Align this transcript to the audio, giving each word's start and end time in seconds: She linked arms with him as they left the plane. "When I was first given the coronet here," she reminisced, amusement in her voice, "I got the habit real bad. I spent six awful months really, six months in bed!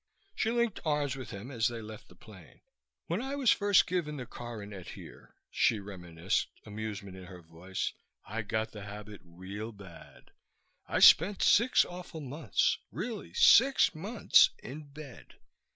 She 0.33 0.49
linked 0.49 0.79
arms 0.83 1.15
with 1.15 1.29
him 1.29 1.51
as 1.51 1.67
they 1.67 1.79
left 1.79 2.07
the 2.09 2.15
plane. 2.15 2.61
"When 3.05 3.21
I 3.21 3.35
was 3.35 3.51
first 3.51 3.85
given 3.85 4.17
the 4.17 4.25
coronet 4.25 4.87
here," 4.87 5.35
she 5.51 5.79
reminisced, 5.79 6.47
amusement 6.65 7.15
in 7.15 7.25
her 7.25 7.43
voice, 7.43 7.93
"I 8.25 8.41
got 8.41 8.71
the 8.71 8.81
habit 8.85 9.21
real 9.23 9.71
bad. 9.71 10.31
I 10.87 11.01
spent 11.01 11.43
six 11.43 11.85
awful 11.85 12.19
months 12.19 12.79
really, 12.91 13.35
six 13.35 13.93
months 13.93 14.49
in 14.63 14.85
bed! 14.91 15.35